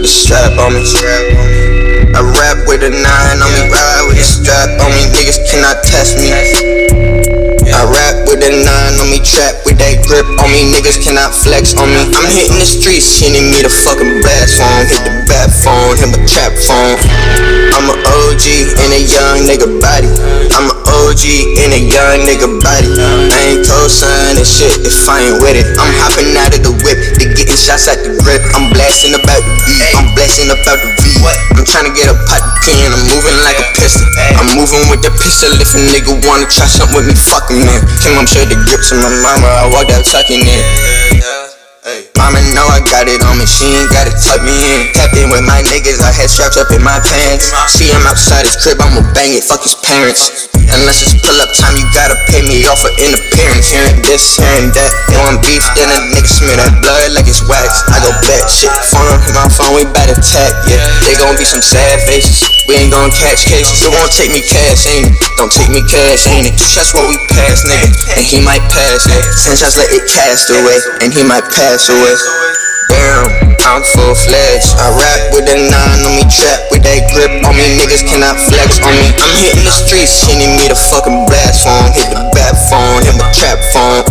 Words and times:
with 0.00 0.08
a 0.08 0.12
strap 0.12 0.56
on 0.56 0.72
me. 0.72 0.80
I 2.16 2.24
rap 2.40 2.64
with 2.64 2.80
a 2.80 2.88
nine 2.88 3.38
on 3.44 3.50
me, 3.52 3.68
ride 3.68 4.08
with 4.08 4.16
a 4.16 4.24
strap 4.24 4.80
on 4.80 4.88
me. 4.96 5.04
Niggas 5.12 5.44
cannot 5.44 5.84
test 5.84 6.16
me. 6.16 6.32
I 6.32 7.84
rap 7.84 8.24
with 8.24 8.40
a 8.40 8.48
nine 8.48 8.96
on 8.96 9.12
me, 9.12 9.20
trap 9.20 9.60
with 9.68 9.76
that 9.76 10.00
grip 10.08 10.24
on 10.40 10.48
me. 10.48 10.72
Niggas 10.72 11.04
cannot 11.04 11.36
flex 11.36 11.76
on 11.76 11.84
me. 11.92 12.08
I'm 12.16 12.32
hitting 12.32 12.56
the 12.56 12.64
streets, 12.64 13.04
sending 13.04 13.52
me 13.52 13.60
the 13.60 13.68
fucking 13.68 14.24
blast 14.24 14.56
phone. 14.56 14.88
Hit 14.88 15.04
the 15.04 15.12
bat 15.28 15.52
phone, 15.52 15.92
hit 16.00 16.08
my 16.08 16.20
trap 16.24 16.56
phone. 16.56 16.96
I'm 17.76 17.92
a 17.92 17.96
OG 18.00 18.44
in 18.80 18.90
a 18.96 19.00
young 19.04 19.44
nigga 19.44 19.68
body. 19.84 20.08
I'm 20.56 20.72
a 20.72 20.76
OG 20.80 21.24
in 21.60 21.76
a 21.76 21.80
young 21.92 22.24
nigga 22.24 22.48
body. 22.56 22.88
I 22.96 23.52
ain't 23.52 23.68
co-signing 23.90 24.46
shit 24.46 24.86
if 24.86 25.02
I 25.10 25.18
ain't 25.26 25.42
with 25.42 25.58
it. 25.58 25.66
I'm 25.74 25.90
hopping 25.98 26.30
out 26.38 26.54
of 26.54 26.62
the 26.62 26.70
whip, 26.86 26.94
they 27.18 27.26
getting 27.34 27.58
shots 27.58 27.90
at 27.90 27.98
the 28.06 28.14
grip. 28.22 28.38
I'm 28.54 28.70
blasting 28.70 29.18
about 29.18 29.42
the 29.42 29.54
beat, 29.66 29.82
I'm 29.98 30.06
blasting 30.14 30.46
about 30.46 30.78
the 30.78 30.90
beat. 31.02 31.18
I'm 31.58 31.66
trying 31.66 31.90
to 31.90 31.94
get 31.98 32.06
a 32.06 32.14
pot 32.30 32.38
pin, 32.62 32.86
I'm 32.86 33.02
moving 33.10 33.34
like 33.42 33.58
a 33.58 33.66
pistol. 33.74 34.06
I'm 34.38 34.46
moving 34.54 34.86
with 34.94 35.02
the 35.02 35.10
pistol. 35.10 35.50
If 35.58 35.74
a 35.74 35.82
nigga 35.90 36.14
wanna 36.22 36.46
try 36.46 36.70
something 36.70 37.02
with 37.02 37.10
me, 37.10 37.18
fuck 37.18 37.50
him 37.50 37.66
man. 37.66 37.82
Came 37.98 38.14
up 38.14 38.30
showed 38.30 38.46
the 38.46 38.62
grips 38.70 38.94
to 38.94 38.96
my 39.02 39.10
mama, 39.26 39.50
I 39.50 39.66
walked 39.74 39.90
out 39.90 40.06
tucking 40.06 40.38
in. 40.38 40.62
Mama 42.14 42.38
know 42.54 42.68
I 42.70 42.84
got 42.86 43.10
it 43.10 43.24
on 43.26 43.42
me, 43.42 43.48
she 43.48 43.66
ain't 43.74 43.90
gotta 43.90 44.14
tuck 44.14 44.38
me 44.46 44.54
in. 44.54 44.92
Tapped 44.94 45.18
in 45.18 45.34
with 45.34 45.42
my 45.42 45.66
niggas, 45.66 45.98
I 45.98 46.14
had 46.14 46.30
straps 46.30 46.54
up 46.60 46.70
in 46.70 46.78
my 46.78 47.02
pants. 47.02 47.50
See 47.74 47.90
him 47.90 48.06
outside 48.06 48.46
his 48.46 48.54
crib, 48.54 48.78
I'ma 48.78 49.02
bang 49.18 49.34
it, 49.34 49.42
fuck 49.42 49.66
his 49.66 49.74
parents. 49.74 50.46
Unless 50.70 51.02
it's 51.02 51.18
pull 51.26 51.34
up 51.42 51.50
time, 51.58 51.74
you 51.74 51.89
pay 52.28 52.44
me 52.44 52.66
off 52.68 52.82
for 52.84 52.92
interference. 53.00 53.70
Hearing 53.70 54.02
this, 54.04 54.36
hearing 54.36 54.68
that. 54.76 54.90
They 55.08 55.16
want 55.20 55.40
beef, 55.46 55.64
then 55.78 55.88
a 55.88 55.98
nigga 56.12 56.28
smear 56.28 56.56
that 56.60 56.74
blood 56.84 57.16
like 57.16 57.28
it's 57.30 57.40
wax. 57.48 57.84
I 57.88 58.02
go 58.04 58.12
back, 58.26 58.44
shit, 58.50 58.72
phone 58.92 59.06
on 59.08 59.20
my 59.32 59.46
phone, 59.48 59.72
we 59.76 59.86
bout 59.88 60.10
to 60.10 60.16
tap, 60.18 60.52
yeah. 60.66 60.80
They 61.06 61.16
gon' 61.16 61.36
be 61.38 61.46
some 61.46 61.62
sad 61.62 62.02
faces, 62.04 62.42
we 62.68 62.76
ain't 62.76 62.92
gon' 62.92 63.10
catch 63.14 63.46
cases. 63.46 63.80
You 63.80 63.90
won't 63.94 64.12
take 64.12 64.30
me 64.30 64.42
cash, 64.44 64.86
ain't 64.90 65.10
it? 65.10 65.14
Don't 65.38 65.52
take 65.52 65.70
me 65.70 65.82
cash, 65.86 66.26
ain't 66.30 66.46
it? 66.46 66.54
Two 66.58 66.68
shots 66.68 66.92
what 66.94 67.06
we 67.08 67.16
pass, 67.30 67.64
nigga, 67.66 67.88
and 68.16 68.24
he 68.24 68.38
might 68.42 68.62
pass. 68.70 69.06
Ten 69.44 69.56
shots 69.56 69.78
let 69.78 69.90
it 69.90 70.04
cast 70.10 70.50
away, 70.50 70.78
and 71.00 71.10
he 71.12 71.22
might 71.22 71.46
pass 71.50 71.88
away. 71.88 72.14
Damn, 72.90 73.54
I'm 73.70 73.86
full 73.94 74.14
fledged. 74.18 74.74
I 74.82 74.90
rap 74.90 75.20
with 75.30 75.46
a 75.46 75.54
nine 75.70 76.02
on 76.02 76.12
me, 76.18 76.26
trap 76.26 76.58
with 76.74 76.82
that 76.82 77.06
grip 77.14 77.30
on 77.46 77.54
me. 77.54 77.78
Niggas 77.78 78.02
cannot 78.02 78.34
flex 78.50 78.82
on 78.82 78.90
me. 78.90 79.14
I'm 79.14 79.30
hitting 79.38 79.62
the 79.62 79.70
streets, 79.70 80.10
sending 80.26 80.58
me 80.58 80.66
the 80.66 80.74
fucking 80.74 81.22
blast 81.30 81.62
phone. 81.62 81.89
Phone. 83.74 84.06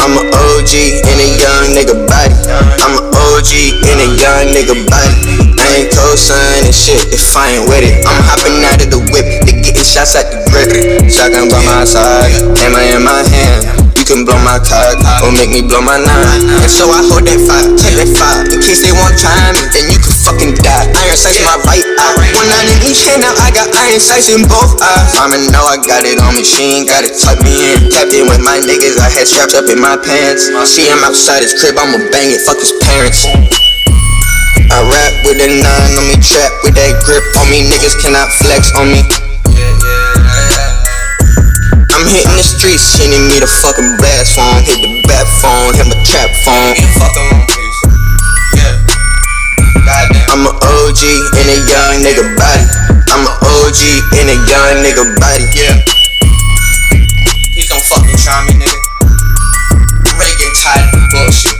I'm 0.00 0.16
an 0.16 0.26
OG 0.32 0.72
in 1.04 1.16
a 1.20 1.28
young 1.36 1.76
nigga 1.76 1.92
body. 2.08 2.32
I'm 2.80 2.96
an 2.96 3.04
OG 3.12 3.52
in 3.84 3.96
a 4.00 4.08
young 4.16 4.48
nigga 4.56 4.76
body. 4.88 5.12
I 5.60 5.84
ain't 5.84 5.90
co-signing 5.92 6.72
shit 6.72 7.12
if 7.12 7.36
I 7.36 7.60
ain't 7.60 7.68
with 7.68 7.84
it. 7.84 8.00
I'm 8.08 8.20
hopping 8.24 8.64
out 8.64 8.80
of 8.80 8.88
the 8.88 9.00
whip, 9.12 9.28
they 9.44 9.60
getting 9.60 9.84
shots 9.84 10.16
at 10.16 10.32
the 10.32 10.40
grip. 10.48 10.72
Shotgun 11.10 11.52
by 11.52 11.60
my 11.68 11.84
side, 11.84 12.32
hammer 12.56 12.80
in 12.80 13.04
my 13.04 13.20
hand. 13.28 13.92
You 14.02 14.04
can 14.08 14.26
blow 14.26 14.40
my 14.42 14.58
cock 14.58 14.98
or 15.22 15.30
make 15.30 15.54
me 15.54 15.62
blow 15.62 15.78
my 15.78 15.94
nine. 15.94 16.42
And 16.58 16.66
so 16.66 16.90
I 16.90 17.06
hold 17.06 17.22
that 17.22 17.38
fire, 17.46 17.70
take 17.78 17.94
that 18.02 18.10
fire. 18.18 18.42
In 18.50 18.58
case 18.58 18.82
they 18.82 18.90
want 18.90 19.14
try 19.14 19.30
me, 19.54 19.62
then 19.70 19.86
you 19.94 19.98
can 20.02 20.10
fucking 20.26 20.52
die. 20.58 20.90
Iron 20.90 21.14
sights 21.14 21.38
in 21.38 21.46
my 21.46 21.54
right 21.62 21.86
eye. 21.86 22.18
One 22.34 22.48
nine 22.50 22.66
in 22.66 22.82
each 22.82 23.06
hand, 23.06 23.22
now 23.22 23.30
I 23.38 23.54
got 23.54 23.70
iron 23.70 24.02
sights 24.02 24.26
in 24.26 24.42
both 24.50 24.74
eyes. 24.82 25.14
Mama 25.14 25.38
know 25.54 25.62
I 25.62 25.78
got 25.78 26.02
it 26.02 26.18
on 26.18 26.34
me, 26.34 26.42
she 26.42 26.82
ain't 26.82 26.90
gotta 26.90 27.14
tuck 27.14 27.38
me 27.46 27.54
in. 27.54 27.94
Tapped 27.94 28.10
had 29.22 29.30
straps 29.30 29.54
up 29.54 29.70
in 29.70 29.78
my 29.78 29.94
pants. 29.94 30.50
See 30.66 30.82
him 30.82 30.98
outside 31.06 31.46
his 31.46 31.54
crib, 31.54 31.78
I'ma 31.78 32.10
bang 32.10 32.34
it, 32.34 32.42
fuck 32.42 32.58
his 32.58 32.74
parents. 32.82 33.22
I 34.66 34.78
rap 34.82 35.12
with 35.22 35.38
a 35.38 35.46
nine 35.46 35.94
on 35.94 36.10
me, 36.10 36.18
trap 36.18 36.50
with 36.66 36.74
that 36.74 36.90
grip 37.06 37.22
on 37.38 37.46
me. 37.46 37.62
Niggas 37.70 37.94
cannot 38.02 38.26
flex 38.42 38.74
on 38.74 38.90
me. 38.90 39.06
I'm 41.94 42.02
hitting 42.10 42.34
the 42.34 42.42
streets, 42.42 42.82
sending 42.82 43.22
me 43.30 43.38
the 43.38 43.46
fucking 43.46 43.94
blast 44.02 44.34
phone. 44.34 44.66
Hit 44.66 44.82
the 44.82 44.90
bat 45.06 45.30
phone, 45.38 45.70
hit 45.78 45.86
my 45.86 45.94
trap 46.02 46.30
phone. 46.42 46.74
I'm 50.34 50.42
an 50.50 50.56
OG 50.66 51.02
in 51.38 51.46
a 51.46 51.58
young 51.70 52.02
nigga 52.02 52.26
body. 52.34 52.66
I'm 53.06 53.22
an 53.22 53.34
OG 53.38 53.80
in 54.18 54.26
a 54.34 54.38
young 54.50 54.82
nigga 54.82 55.06
body. 55.14 55.46
Yeah. 55.54 55.78
Please 57.54 57.70
don't 57.70 57.86
fucking 57.86 58.18
try 58.18 58.42
me, 58.50 58.58
nigga 58.58 58.71
side 60.72 60.88
bullshit. 61.10 61.58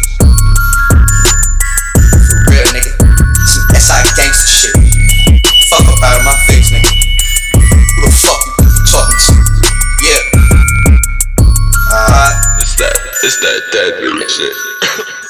For 2.29 2.39
real, 2.49 2.69
nigga. 2.73 2.93
Some 3.47 3.67
SI 3.77 4.01
gangster 4.17 4.49
shit. 4.49 4.75
Fuck 5.69 5.87
up 5.89 6.03
out 6.03 6.19
of 6.19 6.25
my 6.25 6.37
face, 6.47 6.71
nigga. 6.71 6.93
Who 7.55 8.03
the 8.03 8.11
fuck 8.11 8.41
you 8.61 8.69
talking 8.89 9.19
to? 9.27 9.35
Yeah. 10.03 10.23
Alright. 11.93 12.37
It's 12.61 12.75
that, 12.77 12.95
it's 13.23 13.39
that 13.41 13.59
dead 13.73 14.01
dude 14.01 14.31
shit. 14.31 15.19